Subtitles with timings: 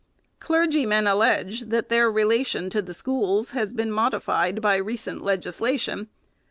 [0.39, 6.09] Clergymen allege, that their relation to the schools has been modified by recent legislation.